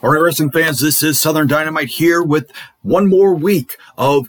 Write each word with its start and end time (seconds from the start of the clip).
All 0.00 0.10
right, 0.10 0.20
wrestling 0.20 0.52
fans, 0.52 0.78
this 0.78 1.02
is 1.02 1.20
Southern 1.20 1.48
Dynamite 1.48 1.88
here 1.88 2.22
with 2.22 2.52
one 2.82 3.08
more 3.08 3.34
week 3.34 3.76
of 3.96 4.28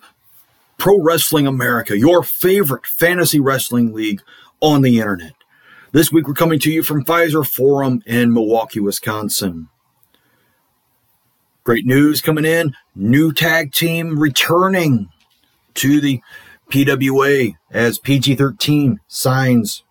Pro 0.79 0.99
Wrestling 0.99 1.45
America, 1.45 1.95
your 1.95 2.23
favorite 2.23 2.87
fantasy 2.87 3.39
wrestling 3.39 3.93
league 3.93 4.23
on 4.61 4.81
the 4.81 4.97
internet. 4.97 5.33
This 5.91 6.11
week 6.11 6.27
we're 6.27 6.33
coming 6.33 6.57
to 6.61 6.71
you 6.71 6.81
from 6.81 7.05
Fiserv 7.05 7.47
Forum 7.53 8.01
in 8.07 8.33
Milwaukee, 8.33 8.79
Wisconsin. 8.79 9.69
Great 11.63 11.85
news 11.85 12.19
coming 12.19 12.45
in. 12.45 12.73
New 12.95 13.31
tag 13.31 13.71
team 13.71 14.17
returning 14.17 15.09
to 15.75 16.01
the 16.01 16.19
PWA 16.71 17.53
as 17.69 17.99
PG 17.99 18.37
13 18.37 19.01
signs 19.07 19.83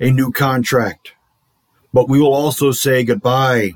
a 0.00 0.10
new 0.10 0.32
contract. 0.32 1.12
But 1.92 2.08
we 2.08 2.18
will 2.18 2.32
also 2.32 2.70
say 2.70 3.04
goodbye 3.04 3.74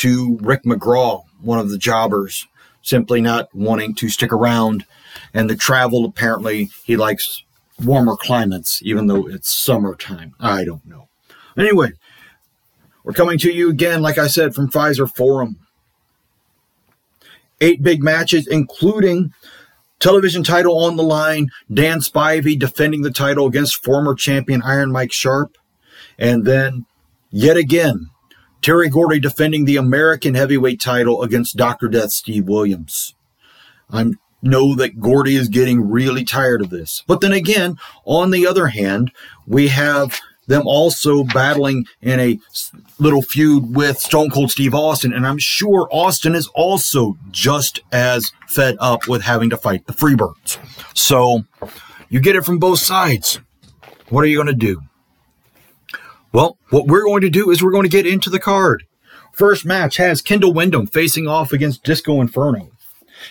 to 0.00 0.38
Rick 0.40 0.64
McGraw, 0.64 1.24
one 1.40 1.58
of 1.58 1.70
the 1.70 1.78
jobbers, 1.78 2.46
simply 2.82 3.20
not 3.20 3.54
wanting 3.54 3.94
to 3.96 4.08
stick 4.08 4.32
around. 4.32 4.84
And 5.34 5.48
the 5.48 5.56
travel, 5.56 6.04
apparently, 6.04 6.70
he 6.84 6.96
likes 6.96 7.42
warmer 7.84 8.16
climates, 8.16 8.80
even 8.82 9.06
though 9.06 9.26
it's 9.26 9.50
summertime. 9.50 10.34
I 10.40 10.64
don't 10.64 10.86
know. 10.86 11.08
Anyway, 11.58 11.92
we're 13.04 13.12
coming 13.12 13.38
to 13.38 13.52
you 13.52 13.68
again, 13.68 14.00
like 14.02 14.18
I 14.18 14.26
said, 14.26 14.54
from 14.54 14.70
Fiserv 14.70 15.14
Forum. 15.14 15.58
Eight 17.60 17.82
big 17.82 18.02
matches, 18.02 18.46
including 18.46 19.34
television 19.98 20.42
title 20.42 20.78
on 20.78 20.96
the 20.96 21.02
line, 21.02 21.50
Dan 21.72 21.98
Spivey 21.98 22.58
defending 22.58 23.02
the 23.02 23.10
title 23.10 23.46
against 23.46 23.84
former 23.84 24.14
champion 24.14 24.62
Iron 24.62 24.92
Mike 24.92 25.12
Sharpe. 25.12 25.58
And 26.18 26.46
then, 26.46 26.86
yet 27.30 27.58
again, 27.58 28.08
Terry 28.62 28.88
Gordy 28.88 29.20
defending 29.20 29.64
the 29.64 29.76
American 29.76 30.34
heavyweight 30.34 30.80
title 30.80 31.22
against 31.22 31.56
Dr. 31.56 31.88
Death 31.88 32.10
Steve 32.10 32.46
Williams. 32.46 33.14
I 33.90 34.12
know 34.42 34.74
that 34.76 35.00
Gordy 35.00 35.36
is 35.36 35.48
getting 35.48 35.90
really 35.90 36.24
tired 36.24 36.60
of 36.60 36.70
this. 36.70 37.02
But 37.06 37.20
then 37.20 37.32
again, 37.32 37.76
on 38.04 38.30
the 38.30 38.46
other 38.46 38.68
hand, 38.68 39.12
we 39.46 39.68
have 39.68 40.18
them 40.46 40.66
also 40.66 41.24
battling 41.24 41.86
in 42.02 42.18
a 42.20 42.38
little 42.98 43.22
feud 43.22 43.74
with 43.74 43.98
Stone 43.98 44.30
Cold 44.30 44.50
Steve 44.50 44.74
Austin. 44.74 45.12
And 45.12 45.26
I'm 45.26 45.38
sure 45.38 45.88
Austin 45.90 46.34
is 46.34 46.48
also 46.48 47.16
just 47.30 47.80
as 47.92 48.32
fed 48.48 48.76
up 48.80 49.08
with 49.08 49.22
having 49.22 49.50
to 49.50 49.56
fight 49.56 49.86
the 49.86 49.92
Freebirds. 49.92 50.58
So 50.96 51.44
you 52.08 52.20
get 52.20 52.36
it 52.36 52.44
from 52.44 52.58
both 52.58 52.80
sides. 52.80 53.40
What 54.08 54.24
are 54.24 54.26
you 54.26 54.36
going 54.36 54.48
to 54.48 54.54
do? 54.54 54.82
Well, 56.32 56.58
what 56.70 56.86
we're 56.86 57.04
going 57.04 57.22
to 57.22 57.30
do 57.30 57.50
is 57.50 57.62
we're 57.62 57.72
going 57.72 57.84
to 57.84 57.88
get 57.88 58.06
into 58.06 58.30
the 58.30 58.38
card. 58.38 58.84
First 59.32 59.66
match 59.66 59.96
has 59.96 60.22
Kendall 60.22 60.52
Windham 60.52 60.86
facing 60.86 61.26
off 61.26 61.52
against 61.52 61.82
Disco 61.82 62.20
Inferno. 62.20 62.70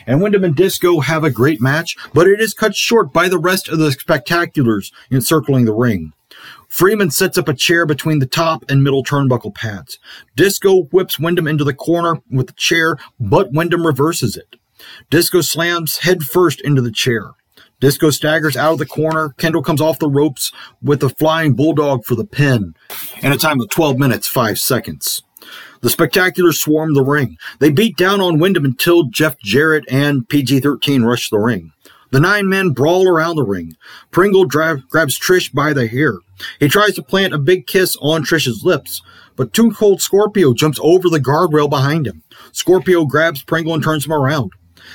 And 0.06 0.22
Windham 0.22 0.44
and 0.44 0.56
Disco 0.56 1.00
have 1.00 1.24
a 1.24 1.32
great 1.32 1.62
match, 1.62 1.96
but 2.14 2.28
it 2.28 2.42
is 2.42 2.54
cut 2.54 2.76
short 2.76 3.14
by 3.14 3.30
the 3.30 3.40
rest 3.40 3.70
of 3.70 3.80
the 3.80 3.90
spectaculars 3.90 4.92
encircling 5.10 5.66
the 5.66 5.74
ring. 5.74 6.12
Freeman 6.68 7.10
sets 7.10 7.38
up 7.38 7.48
a 7.48 7.54
chair 7.54 7.86
between 7.86 8.20
the 8.20 8.26
top 8.26 8.64
and 8.70 8.84
middle 8.84 9.04
turnbuckle 9.04 9.56
pads. 9.56 9.98
Disco 10.36 10.84
whips 10.92 11.20
Windham 11.20 11.48
into 11.48 11.64
the 11.64 11.74
corner 11.74 12.22
with 12.30 12.48
the 12.48 12.54
chair, 12.54 12.98
but 13.20 13.52
Windham 13.54 13.88
reverses 13.88 14.36
it. 14.36 14.58
Disco 15.10 15.42
slams 15.42 16.00
head 16.00 16.24
first 16.24 16.62
into 16.62 16.82
the 16.82 16.92
chair. 16.92 17.32
Disco 17.80 18.10
staggers 18.10 18.58
out 18.58 18.74
of 18.74 18.80
the 18.80 18.86
corner. 18.86 19.34
Kendall 19.38 19.64
comes 19.64 19.82
off 19.82 20.00
the 20.00 20.10
ropes 20.10 20.52
with 20.82 21.04
a 21.04 21.10
flying 21.10 21.54
bulldog 21.54 22.04
for 22.04 22.16
the 22.16 22.26
pin 22.26 22.76
in 23.22 23.32
a 23.32 23.38
time 23.38 23.62
of 23.62 23.70
12 23.70 23.98
minutes, 23.98 24.28
5 24.28 24.60
seconds. 24.60 25.24
The 25.82 25.90
spectacular 25.90 26.52
swarm 26.52 26.94
the 26.94 27.04
ring. 27.04 27.38
They 27.60 27.72
beat 27.72 27.96
down 27.96 28.20
on 28.20 28.40
Windham 28.40 28.66
until 28.66 29.04
Jeff 29.04 29.40
Jarrett 29.40 29.86
and 29.90 30.28
PG 30.28 30.60
13 30.60 31.04
rush 31.04 31.30
the 31.30 31.40
ring. 31.40 31.72
The 32.12 32.20
nine 32.20 32.50
men 32.50 32.72
brawl 32.72 33.08
around 33.08 33.36
the 33.36 33.46
ring. 33.46 33.76
Pringle 34.12 34.46
grabs 34.46 34.84
Trish 35.20 35.54
by 35.54 35.74
the 35.74 35.88
hair. 35.88 36.18
He 36.60 36.68
tries 36.68 36.96
to 36.96 37.04
plant 37.04 37.34
a 37.34 37.38
big 37.38 37.68
kiss 37.68 37.96
on 38.02 38.24
Trish's 38.24 38.64
lips, 38.64 39.02
but 39.36 39.54
Too 39.54 39.72
Cold 39.72 40.02
Scorpio 40.02 40.54
jumps 40.54 40.80
over 40.82 41.08
the 41.08 41.20
guardrail 41.20 41.70
behind 41.70 42.08
him. 42.08 42.24
Scorpio 42.52 43.06
grabs 43.06 43.44
Pringle 43.44 43.76
and 43.76 43.84
turns 43.84 44.06
him 44.06 44.14
around. 44.14 44.52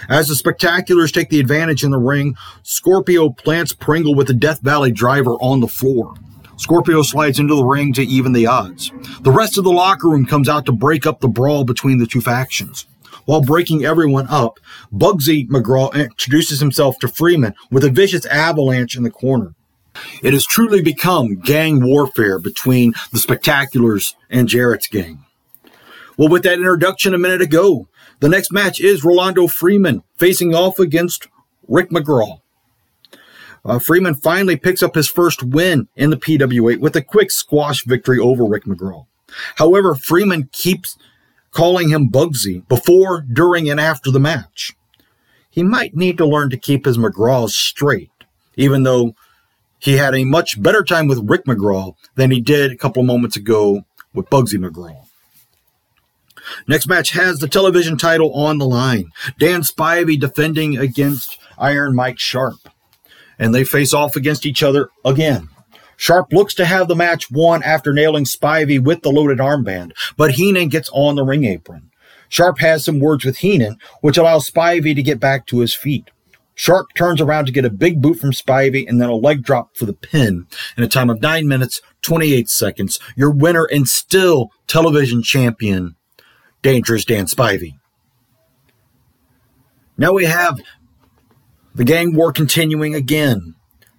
As 0.08 0.28
the 0.28 0.34
spectaculars 0.34 1.12
take 1.12 1.30
the 1.30 1.40
advantage 1.40 1.84
in 1.84 1.90
the 1.90 1.98
ring, 1.98 2.36
Scorpio 2.62 3.30
plants 3.30 3.72
Pringle 3.72 4.14
with 4.14 4.26
the 4.26 4.34
Death 4.34 4.60
Valley 4.60 4.92
driver 4.92 5.32
on 5.34 5.60
the 5.60 5.68
floor. 5.68 6.14
Scorpio 6.56 7.02
slides 7.02 7.38
into 7.38 7.54
the 7.54 7.64
ring 7.64 7.92
to 7.94 8.02
even 8.02 8.32
the 8.32 8.46
odds. 8.46 8.92
The 9.22 9.32
rest 9.32 9.58
of 9.58 9.64
the 9.64 9.72
locker 9.72 10.08
room 10.08 10.24
comes 10.24 10.48
out 10.48 10.66
to 10.66 10.72
break 10.72 11.06
up 11.06 11.20
the 11.20 11.28
brawl 11.28 11.64
between 11.64 11.98
the 11.98 12.06
two 12.06 12.20
factions. 12.20 12.86
While 13.24 13.40
breaking 13.40 13.84
everyone 13.84 14.26
up, 14.28 14.60
Bugsy 14.92 15.48
McGraw 15.48 15.92
introduces 15.94 16.60
himself 16.60 16.98
to 16.98 17.08
Freeman 17.08 17.54
with 17.70 17.84
a 17.84 17.90
vicious 17.90 18.26
avalanche 18.26 18.96
in 18.96 19.02
the 19.02 19.10
corner. 19.10 19.54
It 20.22 20.32
has 20.32 20.44
truly 20.44 20.82
become 20.82 21.36
gang 21.36 21.82
warfare 21.84 22.38
between 22.38 22.92
the 23.12 23.18
Spectaculars 23.18 24.14
and 24.28 24.48
Jarrett's 24.48 24.88
gang. 24.88 25.24
Well, 26.16 26.28
with 26.28 26.42
that 26.44 26.58
introduction 26.58 27.14
a 27.14 27.18
minute 27.18 27.42
ago, 27.42 27.88
the 28.20 28.28
next 28.28 28.52
match 28.52 28.80
is 28.80 29.04
Rolando 29.04 29.46
Freeman 29.46 30.02
facing 30.16 30.54
off 30.54 30.78
against 30.78 31.28
Rick 31.68 31.90
McGraw. 31.90 32.40
Uh, 33.64 33.78
Freeman 33.78 34.14
finally 34.14 34.56
picks 34.56 34.82
up 34.82 34.94
his 34.94 35.08
first 35.08 35.42
win 35.42 35.88
in 35.96 36.10
the 36.10 36.16
PWA 36.16 36.78
with 36.78 36.94
a 36.96 37.02
quick 37.02 37.30
squash 37.30 37.84
victory 37.84 38.18
over 38.18 38.44
Rick 38.44 38.64
McGraw. 38.64 39.06
However, 39.56 39.94
Freeman 39.94 40.50
keeps 40.52 40.98
calling 41.50 41.88
him 41.88 42.10
Bugsy 42.10 42.66
before, 42.68 43.22
during, 43.22 43.70
and 43.70 43.80
after 43.80 44.10
the 44.10 44.20
match. 44.20 44.72
He 45.50 45.62
might 45.62 45.96
need 45.96 46.18
to 46.18 46.26
learn 46.26 46.50
to 46.50 46.56
keep 46.56 46.84
his 46.84 46.98
McGraws 46.98 47.50
straight, 47.50 48.10
even 48.56 48.82
though 48.82 49.14
he 49.78 49.96
had 49.96 50.14
a 50.14 50.24
much 50.24 50.60
better 50.60 50.82
time 50.82 51.06
with 51.06 51.30
Rick 51.30 51.44
McGraw 51.44 51.94
than 52.16 52.30
he 52.30 52.40
did 52.40 52.72
a 52.72 52.76
couple 52.76 53.00
of 53.00 53.06
moments 53.06 53.36
ago 53.36 53.84
with 54.12 54.28
Bugsy 54.30 54.58
McGraw. 54.58 55.06
Next 56.66 56.86
match 56.86 57.12
has 57.12 57.38
the 57.38 57.48
television 57.48 57.96
title 57.96 58.32
on 58.34 58.58
the 58.58 58.66
line. 58.66 59.10
Dan 59.38 59.62
Spivey 59.62 60.18
defending 60.18 60.76
against 60.76 61.38
Iron 61.58 61.94
Mike 61.94 62.18
Sharpe. 62.18 62.68
And 63.38 63.54
they 63.54 63.64
face 63.64 63.92
off 63.92 64.16
against 64.16 64.46
each 64.46 64.62
other 64.62 64.90
again. 65.04 65.48
Sharpe 65.96 66.32
looks 66.32 66.54
to 66.54 66.64
have 66.64 66.88
the 66.88 66.96
match 66.96 67.30
won 67.30 67.62
after 67.62 67.92
nailing 67.92 68.24
Spivey 68.24 68.82
with 68.82 69.02
the 69.02 69.10
loaded 69.10 69.38
armband, 69.38 69.92
but 70.16 70.32
Heenan 70.32 70.68
gets 70.68 70.90
on 70.92 71.14
the 71.14 71.24
ring 71.24 71.44
apron. 71.44 71.90
Sharpe 72.28 72.58
has 72.58 72.84
some 72.84 73.00
words 73.00 73.24
with 73.24 73.38
Heenan, 73.38 73.78
which 74.00 74.18
allows 74.18 74.50
Spivey 74.50 74.94
to 74.94 75.02
get 75.02 75.20
back 75.20 75.46
to 75.46 75.60
his 75.60 75.74
feet. 75.74 76.10
Sharpe 76.54 76.94
turns 76.96 77.20
around 77.20 77.46
to 77.46 77.52
get 77.52 77.64
a 77.64 77.70
big 77.70 78.00
boot 78.00 78.18
from 78.18 78.30
Spivey 78.30 78.88
and 78.88 79.00
then 79.00 79.08
a 79.08 79.14
leg 79.14 79.42
drop 79.42 79.76
for 79.76 79.86
the 79.86 79.92
pin 79.92 80.46
in 80.76 80.84
a 80.84 80.88
time 80.88 81.10
of 81.10 81.20
9 81.20 81.48
minutes, 81.48 81.80
28 82.02 82.48
seconds. 82.48 83.00
Your 83.16 83.30
winner 83.30 83.64
and 83.64 83.88
still 83.88 84.50
television 84.66 85.22
champion, 85.22 85.96
Dangerous 86.64 87.04
Dan 87.04 87.26
Spivey. 87.26 87.74
Now 89.98 90.14
we 90.14 90.24
have 90.24 90.58
the 91.74 91.84
gang 91.84 92.16
war 92.16 92.32
continuing 92.32 92.94
again. 92.94 93.54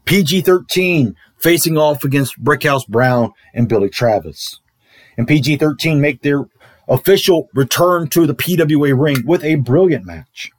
PG 0.06 0.42
13 0.42 1.16
facing 1.38 1.78
off 1.78 2.04
against 2.04 2.44
Brickhouse 2.44 2.88
Brown 2.88 3.34
and 3.54 3.70
Billy 3.70 3.88
Travis. 3.88 4.62
And 5.16 5.28
PG 5.28 5.58
13 5.58 6.02
make 6.02 6.24
their 6.24 6.46
official 6.88 7.50
return 7.54 8.08
to 8.10 8.26
the 8.26 8.34
PWA 8.34 9.00
ring 9.00 9.24
with 9.28 9.44
a 9.44 9.56
brilliant 9.56 10.08
match. 10.08 10.50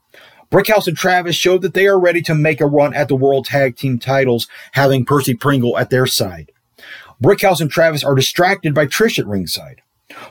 Brickhouse 0.48 0.86
and 0.86 0.96
Travis 0.96 1.34
showed 1.34 1.62
that 1.62 1.74
they 1.74 1.88
are 1.88 1.98
ready 1.98 2.22
to 2.22 2.36
make 2.36 2.60
a 2.60 2.66
run 2.66 2.94
at 2.94 3.08
the 3.08 3.16
World 3.16 3.46
Tag 3.46 3.76
Team 3.76 3.98
titles, 3.98 4.46
having 4.72 5.04
Percy 5.04 5.34
Pringle 5.34 5.76
at 5.76 5.90
their 5.90 6.06
side. 6.06 6.52
Brickhouse 7.20 7.60
and 7.60 7.68
Travis 7.68 8.04
are 8.04 8.14
distracted 8.14 8.74
by 8.74 8.86
Trish 8.86 9.18
at 9.18 9.26
ringside. 9.26 9.82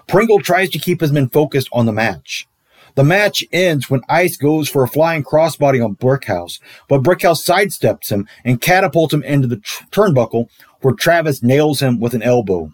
Pringle 0.08 0.40
tries 0.40 0.70
to 0.72 0.80
keep 0.80 1.02
his 1.02 1.12
men 1.12 1.30
focused 1.30 1.70
on 1.72 1.86
the 1.86 1.92
match. 1.92 2.48
The 2.96 3.04
match 3.04 3.44
ends 3.52 3.90
when 3.90 4.02
Ice 4.08 4.38
goes 4.38 4.70
for 4.70 4.84
a 4.84 4.88
flying 4.88 5.24
crossbody 5.24 5.84
on 5.84 5.98
Brickhouse, 5.98 6.60
but 6.88 7.04
Brickhouse 7.04 7.46
sidesteps 7.46 8.10
him 8.10 8.28
and 8.46 8.62
catapults 8.62 9.14
him 9.14 9.24
into 9.24 9.48
the 9.48 9.58
tr- 9.58 9.84
turnbuckle 9.92 10.48
where 10.82 10.94
Travis 10.94 11.44
nails 11.44 11.82
him 11.82 12.00
with 12.00 12.14
an 12.14 12.24
elbow. 12.24 12.72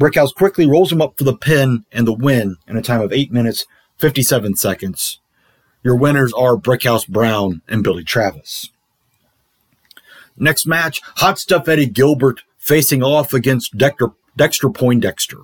Brickhouse 0.00 0.34
quickly 0.34 0.66
rolls 0.66 0.90
him 0.90 1.02
up 1.02 1.18
for 1.18 1.24
the 1.24 1.36
pin 1.36 1.84
and 1.92 2.06
the 2.06 2.12
win 2.12 2.56
in 2.66 2.76
a 2.76 2.82
time 2.82 3.02
of 3.02 3.12
8 3.12 3.30
minutes, 3.30 3.66
57 3.98 4.56
seconds. 4.56 5.20
Your 5.82 5.94
winners 5.94 6.32
are 6.32 6.56
Brickhouse 6.56 7.06
Brown 7.06 7.60
and 7.68 7.84
Billy 7.84 8.02
Travis. 8.02 8.70
Next 10.36 10.66
match, 10.66 11.00
Hot 11.16 11.38
Stuff 11.38 11.68
Eddie 11.68 11.86
Gilbert 11.86 12.42
facing 12.56 13.02
off 13.02 13.32
against 13.34 13.76
Dexter, 13.76 14.08
Dexter 14.36 14.70
Poindexter. 14.70 15.42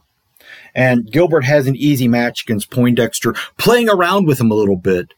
And 0.75 1.11
Gilbert 1.11 1.45
has 1.45 1.67
an 1.67 1.77
easy 1.77 2.09
match 2.09 2.43
against 2.43 2.71
Poindexter, 2.71 3.35
playing 3.59 3.89
around 3.89 4.27
with 4.27 4.41
him 4.41 4.51
a 4.51 4.55
little 4.55 4.77
bit 4.77 5.15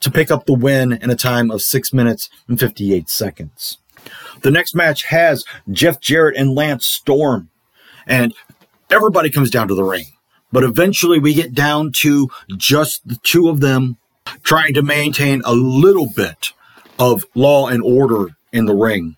to 0.00 0.10
pick 0.10 0.30
up 0.30 0.46
the 0.46 0.54
win 0.54 0.92
in 0.92 1.10
a 1.10 1.16
time 1.16 1.50
of 1.50 1.62
6 1.62 1.92
minutes 1.92 2.28
and 2.48 2.58
58 2.58 3.08
seconds. 3.08 3.78
The 4.42 4.50
next 4.50 4.74
match 4.74 5.04
has 5.04 5.44
Jeff 5.70 6.00
Jarrett 6.00 6.36
and 6.36 6.54
Lance 6.54 6.86
Storm. 6.86 7.50
And 8.06 8.34
everybody 8.90 9.30
comes 9.30 9.50
down 9.50 9.68
to 9.68 9.74
the 9.74 9.84
ring. 9.84 10.06
But 10.52 10.64
eventually 10.64 11.18
we 11.18 11.34
get 11.34 11.54
down 11.54 11.90
to 11.96 12.28
just 12.56 13.06
the 13.08 13.16
two 13.22 13.48
of 13.48 13.60
them 13.60 13.96
trying 14.42 14.74
to 14.74 14.82
maintain 14.82 15.42
a 15.44 15.54
little 15.54 16.08
bit 16.14 16.52
of 16.98 17.24
law 17.34 17.66
and 17.66 17.82
order 17.82 18.36
in 18.52 18.66
the 18.66 18.74
ring. 18.74 19.16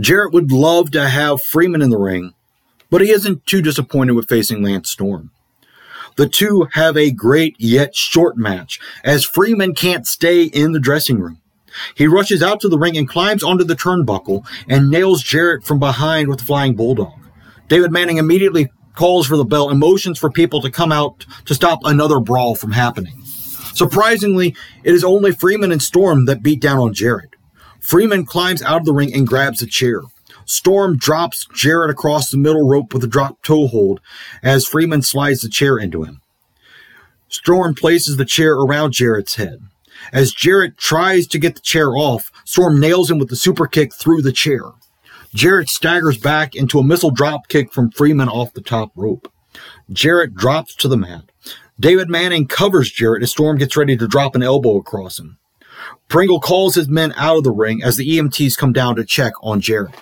Jarrett 0.00 0.32
would 0.32 0.50
love 0.50 0.90
to 0.92 1.08
have 1.08 1.42
Freeman 1.42 1.82
in 1.82 1.90
the 1.90 1.98
ring, 1.98 2.34
but 2.90 3.00
he 3.00 3.10
isn't 3.10 3.46
too 3.46 3.62
disappointed 3.62 4.12
with 4.12 4.28
facing 4.28 4.62
Lance 4.62 4.90
Storm. 4.90 5.30
The 6.16 6.28
two 6.28 6.66
have 6.72 6.96
a 6.96 7.12
great 7.12 7.54
yet 7.58 7.94
short 7.94 8.36
match 8.36 8.80
as 9.04 9.24
Freeman 9.24 9.74
can't 9.74 10.06
stay 10.06 10.44
in 10.44 10.72
the 10.72 10.80
dressing 10.80 11.20
room. 11.20 11.40
He 11.94 12.06
rushes 12.06 12.42
out 12.42 12.60
to 12.60 12.68
the 12.68 12.78
ring 12.78 12.96
and 12.96 13.08
climbs 13.08 13.42
onto 13.42 13.64
the 13.64 13.76
turnbuckle 13.76 14.44
and 14.68 14.90
nails 14.90 15.22
Jarrett 15.22 15.64
from 15.64 15.78
behind 15.78 16.28
with 16.28 16.40
the 16.40 16.44
flying 16.44 16.74
bulldog. 16.74 17.12
David 17.68 17.92
Manning 17.92 18.16
immediately 18.16 18.70
calls 18.94 19.26
for 19.26 19.36
the 19.36 19.44
bell 19.44 19.70
and 19.70 19.78
motions 19.78 20.18
for 20.18 20.30
people 20.30 20.60
to 20.62 20.70
come 20.70 20.90
out 20.90 21.24
to 21.44 21.54
stop 21.54 21.78
another 21.84 22.18
brawl 22.18 22.56
from 22.56 22.72
happening. 22.72 23.22
Surprisingly, 23.74 24.56
it 24.82 24.92
is 24.92 25.04
only 25.04 25.30
Freeman 25.30 25.70
and 25.70 25.82
Storm 25.82 26.24
that 26.24 26.42
beat 26.42 26.60
down 26.60 26.78
on 26.78 26.94
Jarrett. 26.94 27.36
Freeman 27.78 28.26
climbs 28.26 28.60
out 28.62 28.80
of 28.80 28.86
the 28.86 28.92
ring 28.92 29.14
and 29.14 29.26
grabs 29.26 29.62
a 29.62 29.66
chair. 29.66 30.00
Storm 30.48 30.96
drops 30.96 31.46
Jarrett 31.54 31.90
across 31.90 32.30
the 32.30 32.38
middle 32.38 32.66
rope 32.66 32.94
with 32.94 33.04
a 33.04 33.08
drop 33.08 33.42
toe 33.42 33.66
hold 33.66 34.00
as 34.42 34.66
Freeman 34.66 35.02
slides 35.02 35.42
the 35.42 35.48
chair 35.48 35.76
into 35.76 36.04
him. 36.04 36.22
Storm 37.28 37.74
places 37.74 38.16
the 38.16 38.24
chair 38.24 38.54
around 38.54 38.92
Jarrett's 38.92 39.34
head. 39.34 39.60
As 40.10 40.32
Jarrett 40.32 40.78
tries 40.78 41.26
to 41.28 41.38
get 41.38 41.56
the 41.56 41.60
chair 41.60 41.94
off, 41.94 42.30
Storm 42.46 42.80
nails 42.80 43.10
him 43.10 43.18
with 43.18 43.28
the 43.28 43.36
super 43.36 43.66
kick 43.66 43.92
through 43.92 44.22
the 44.22 44.32
chair. 44.32 44.62
Jarrett 45.34 45.68
staggers 45.68 46.16
back 46.16 46.54
into 46.54 46.78
a 46.78 46.84
missile 46.84 47.10
drop 47.10 47.48
kick 47.48 47.70
from 47.70 47.90
Freeman 47.90 48.30
off 48.30 48.54
the 48.54 48.62
top 48.62 48.90
rope. 48.96 49.30
Jarrett 49.92 50.34
drops 50.34 50.74
to 50.76 50.88
the 50.88 50.96
mat. 50.96 51.24
David 51.78 52.08
Manning 52.08 52.46
covers 52.46 52.90
Jarrett 52.90 53.22
as 53.22 53.32
Storm 53.32 53.58
gets 53.58 53.76
ready 53.76 53.98
to 53.98 54.08
drop 54.08 54.34
an 54.34 54.42
elbow 54.42 54.78
across 54.78 55.18
him. 55.18 55.36
Pringle 56.08 56.40
calls 56.40 56.74
his 56.74 56.88
men 56.88 57.12
out 57.16 57.36
of 57.36 57.44
the 57.44 57.50
ring 57.50 57.82
as 57.82 57.98
the 57.98 58.08
EMTs 58.16 58.56
come 58.56 58.72
down 58.72 58.96
to 58.96 59.04
check 59.04 59.34
on 59.42 59.60
Jarrett. 59.60 59.94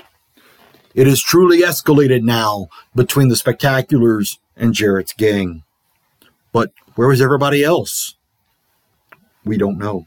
It 0.96 1.06
is 1.06 1.22
truly 1.22 1.60
escalated 1.60 2.22
now 2.22 2.68
between 2.94 3.28
the 3.28 3.34
spectaculars 3.34 4.38
and 4.56 4.72
Jarrett's 4.72 5.12
gang. 5.12 5.62
But 6.52 6.72
where 6.94 7.08
was 7.08 7.20
everybody 7.20 7.62
else? 7.62 8.14
We 9.44 9.58
don't 9.58 9.76
know. 9.76 10.06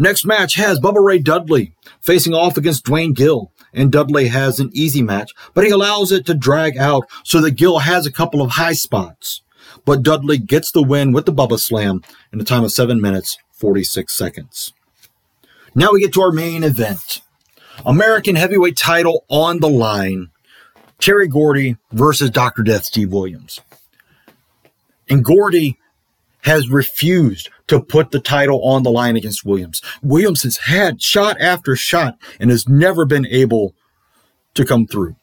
Next 0.00 0.26
match 0.26 0.56
has 0.56 0.80
Bubba 0.80 1.00
Ray 1.00 1.20
Dudley 1.20 1.74
facing 2.00 2.34
off 2.34 2.56
against 2.56 2.84
Duane 2.84 3.12
Gill, 3.12 3.52
and 3.72 3.92
Dudley 3.92 4.26
has 4.26 4.58
an 4.58 4.70
easy 4.72 5.00
match, 5.00 5.30
but 5.54 5.62
he 5.62 5.70
allows 5.70 6.10
it 6.10 6.26
to 6.26 6.34
drag 6.34 6.76
out 6.76 7.04
so 7.22 7.40
that 7.40 7.52
Gill 7.52 7.78
has 7.78 8.06
a 8.06 8.12
couple 8.12 8.42
of 8.42 8.52
high 8.52 8.72
spots. 8.72 9.42
But 9.84 10.02
Dudley 10.02 10.38
gets 10.38 10.72
the 10.72 10.82
win 10.82 11.12
with 11.12 11.26
the 11.26 11.32
Bubba 11.32 11.60
Slam 11.60 12.02
in 12.32 12.40
a 12.40 12.44
time 12.44 12.64
of 12.64 12.72
7 12.72 13.00
minutes, 13.00 13.38
46 13.52 14.12
seconds. 14.12 14.72
Now 15.72 15.92
we 15.92 16.00
get 16.00 16.12
to 16.14 16.22
our 16.22 16.32
main 16.32 16.64
event. 16.64 17.20
American 17.86 18.36
heavyweight 18.36 18.76
title 18.76 19.24
on 19.28 19.60
the 19.60 19.68
line. 19.68 20.30
Terry 20.98 21.28
Gordy 21.28 21.76
versus 21.92 22.30
Dr. 22.30 22.62
Death 22.62 22.84
Steve 22.84 23.12
Williams. 23.12 23.60
And 25.08 25.24
Gordy 25.24 25.78
has 26.42 26.68
refused 26.68 27.48
to 27.66 27.80
put 27.80 28.10
the 28.10 28.20
title 28.20 28.62
on 28.64 28.82
the 28.82 28.90
line 28.90 29.16
against 29.16 29.44
Williams. 29.44 29.80
Williams 30.02 30.42
has 30.42 30.58
had 30.58 31.02
shot 31.02 31.40
after 31.40 31.76
shot 31.76 32.18
and 32.38 32.50
has 32.50 32.68
never 32.68 33.04
been 33.04 33.26
able 33.26 33.74
to 34.54 34.64
come 34.64 34.86
through. 34.86 35.16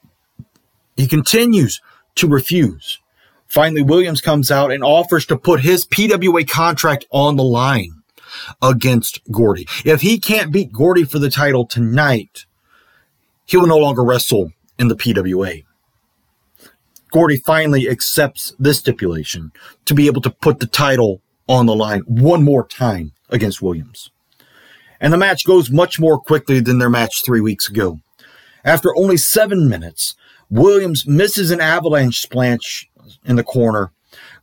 He 0.95 1.07
continues 1.07 1.81
to 2.15 2.27
refuse. 2.27 2.99
Finally, 3.47 3.83
Williams 3.83 4.21
comes 4.21 4.51
out 4.51 4.71
and 4.71 4.83
offers 4.83 5.25
to 5.27 5.37
put 5.37 5.61
his 5.61 5.85
PWA 5.85 6.47
contract 6.47 7.05
on 7.11 7.35
the 7.35 7.43
line 7.43 8.03
against 8.61 9.19
Gordy. 9.31 9.67
If 9.85 10.01
he 10.01 10.19
can't 10.19 10.51
beat 10.51 10.71
Gordy 10.71 11.05
for 11.05 11.19
the 11.19 11.29
title 11.29 11.65
tonight, 11.65 12.45
he 13.47 13.57
will 13.57 13.67
no 13.67 13.77
longer 13.77 14.03
wrestle 14.03 14.51
in 14.77 14.89
the 14.89 14.95
PWA. 14.95 15.63
Gordy 17.11 17.37
finally 17.37 17.89
accepts 17.89 18.53
this 18.59 18.79
stipulation 18.79 19.51
to 19.85 19.95
be 19.95 20.07
able 20.07 20.21
to 20.21 20.29
put 20.29 20.59
the 20.59 20.67
title 20.67 21.21
on 21.47 21.65
the 21.65 21.75
line 21.75 22.01
one 22.01 22.43
more 22.43 22.67
time 22.67 23.13
against 23.29 23.61
Williams. 23.61 24.11
And 24.99 25.13
the 25.13 25.17
match 25.17 25.45
goes 25.45 25.71
much 25.71 25.99
more 25.99 26.19
quickly 26.19 26.59
than 26.59 26.79
their 26.79 26.89
match 26.89 27.23
three 27.23 27.41
weeks 27.41 27.69
ago. 27.69 27.99
After 28.65 28.95
only 28.97 29.15
seven 29.15 29.69
minutes, 29.69 30.15
Williams 30.49 31.07
misses 31.07 31.51
an 31.51 31.61
avalanche 31.61 32.21
splash 32.21 32.89
in 33.25 33.37
the 33.37 33.43
corner. 33.43 33.91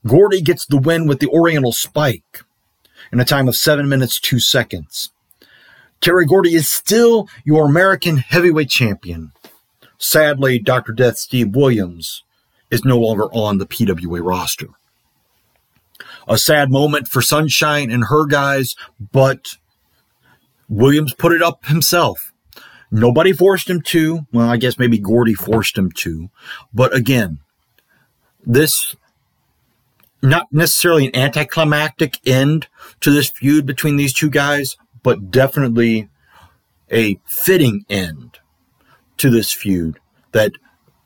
Gordy 0.07 0.41
gets 0.41 0.65
the 0.65 0.79
win 0.79 1.07
with 1.07 1.19
the 1.19 1.29
Oriental 1.29 1.73
Spike 1.73 2.43
in 3.13 3.21
a 3.21 3.25
time 3.25 3.49
of 3.49 3.57
seven 3.57 3.89
minutes, 3.89 4.19
two 4.19 4.39
seconds. 4.39 5.11
Terry 6.05 6.27
Gordy 6.27 6.55
is 6.55 6.69
still 6.69 7.31
your 7.47 7.65
American 7.65 8.19
heavyweight 8.19 8.69
champion. 8.69 9.33
Sadly, 9.97 10.59
Dr. 10.59 10.93
Death 10.93 11.17
Steve 11.17 11.57
Williams 11.57 12.25
is 12.71 12.85
no 12.85 12.99
longer 12.99 13.25
on 13.33 13.57
the 13.57 13.65
PWA 13.65 14.23
roster. 14.23 14.67
A 16.29 16.37
sad 16.37 16.71
moment 16.71 17.09
for 17.09 17.23
Sunshine 17.23 17.91
and 17.91 18.05
her 18.11 18.27
guys, 18.27 18.77
but 19.01 19.57
Williams 20.69 21.15
put 21.15 21.33
it 21.33 21.41
up 21.41 21.65
himself. 21.65 22.35
Nobody 22.91 23.33
forced 23.33 23.71
him 23.71 23.81
to. 23.81 24.27
Well, 24.31 24.51
I 24.51 24.59
guess 24.59 24.79
maybe 24.79 24.99
Gordy 24.99 25.33
forced 25.33 25.79
him 25.79 25.91
to. 25.91 26.29
But 26.75 26.95
again, 26.95 27.39
this 28.45 28.95
not 30.21 30.49
necessarily 30.53 31.07
an 31.07 31.17
anticlimactic 31.17 32.19
end 32.27 32.69
to 33.01 33.11
this 33.11 33.31
feud 33.31 33.65
between 33.65 33.97
these 33.97 34.13
two 34.13 34.29
guys, 34.29 34.77
but 35.05 35.31
definitely 35.31 36.09
a 36.91 37.21
fitting 37.25 37.85
end 37.89 38.41
to 39.19 39.31
this 39.31 39.53
feud 39.53 40.01
that 40.33 40.53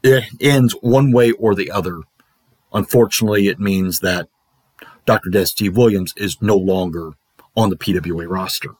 it 0.02 0.24
ends 0.40 0.74
one 0.80 1.12
way 1.12 1.32
or 1.32 1.54
the 1.54 1.70
other. 1.70 2.00
Unfortunately, 2.72 3.48
it 3.48 3.60
means 3.60 4.00
that 4.00 4.28
Dr. 5.04 5.44
Steve 5.44 5.76
Williams 5.76 6.14
is 6.16 6.40
no 6.40 6.56
longer 6.56 7.12
on 7.54 7.68
the 7.68 7.76
PWA 7.76 8.26
roster. 8.28 8.70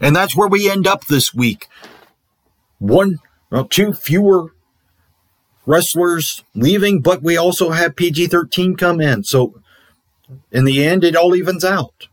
And 0.00 0.14
that's 0.14 0.36
where 0.36 0.48
we 0.48 0.70
end 0.70 0.86
up 0.86 1.06
this 1.06 1.34
week. 1.34 1.68
One, 2.78 3.18
well, 3.50 3.64
two 3.64 3.92
fewer 3.92 4.54
wrestlers 5.64 6.44
leaving, 6.54 7.00
but 7.00 7.22
we 7.22 7.36
also 7.36 7.70
have 7.70 7.96
PG 7.96 8.28
13 8.28 8.76
come 8.76 9.00
in. 9.00 9.24
So 9.24 9.60
in 10.52 10.64
the 10.64 10.84
end, 10.84 11.02
it 11.02 11.16
all 11.16 11.34
evens 11.34 11.64
out. 11.64 12.08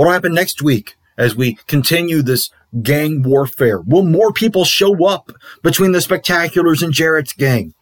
What'll 0.00 0.14
happen 0.14 0.32
next 0.32 0.62
week 0.62 0.96
as 1.18 1.36
we 1.36 1.58
continue 1.66 2.22
this 2.22 2.48
gang 2.80 3.22
warfare? 3.22 3.82
Will 3.82 4.02
more 4.02 4.32
people 4.32 4.64
show 4.64 5.04
up 5.04 5.30
between 5.62 5.92
the 5.92 5.98
spectaculars 5.98 6.82
and 6.82 6.90
Jarrett's 6.90 7.34
gang? 7.34 7.74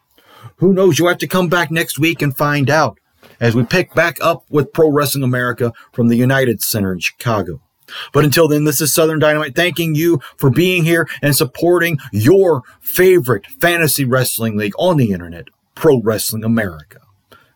Who 0.57 0.73
knows? 0.73 0.99
You'll 0.99 1.07
have 1.07 1.19
to 1.19 1.29
come 1.29 1.47
back 1.47 1.71
next 1.71 1.97
week 1.97 2.21
and 2.21 2.35
find 2.35 2.69
out 2.69 2.99
as 3.39 3.55
we 3.55 3.63
pick 3.63 3.93
back 3.93 4.17
up 4.19 4.43
with 4.49 4.73
Pro 4.73 4.89
Wrestling 4.89 5.23
America 5.23 5.71
from 5.93 6.09
the 6.09 6.17
United 6.17 6.61
Center 6.61 6.91
in 6.91 6.99
Chicago. 6.99 7.61
But 8.11 8.25
until 8.25 8.49
then, 8.49 8.65
this 8.65 8.81
is 8.81 8.93
Southern 8.93 9.19
Dynamite 9.19 9.55
thanking 9.55 9.95
you 9.95 10.19
for 10.35 10.49
being 10.49 10.83
here 10.83 11.07
and 11.21 11.33
supporting 11.33 11.99
your 12.11 12.63
favorite 12.81 13.45
fantasy 13.45 14.03
wrestling 14.03 14.57
league 14.57 14.73
on 14.77 14.97
the 14.97 15.13
internet, 15.13 15.45
Pro 15.73 16.01
Wrestling 16.01 16.43
America. 16.43 16.99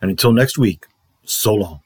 And 0.00 0.10
until 0.10 0.32
next 0.32 0.56
week, 0.56 0.86
so 1.22 1.52
long. 1.52 1.83